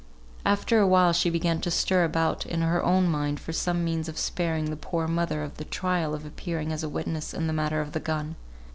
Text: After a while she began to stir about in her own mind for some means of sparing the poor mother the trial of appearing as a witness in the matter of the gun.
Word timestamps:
After 0.47 0.79
a 0.79 0.87
while 0.87 1.13
she 1.13 1.29
began 1.29 1.61
to 1.61 1.69
stir 1.69 2.03
about 2.05 2.43
in 2.43 2.63
her 2.63 2.81
own 2.83 3.07
mind 3.07 3.39
for 3.39 3.53
some 3.53 3.83
means 3.85 4.09
of 4.09 4.17
sparing 4.17 4.71
the 4.71 4.75
poor 4.75 5.07
mother 5.07 5.51
the 5.57 5.63
trial 5.63 6.15
of 6.15 6.25
appearing 6.25 6.71
as 6.73 6.81
a 6.81 6.89
witness 6.89 7.35
in 7.35 7.45
the 7.45 7.53
matter 7.53 7.81
of 7.81 7.91
the 7.91 7.99
gun. 7.99 8.35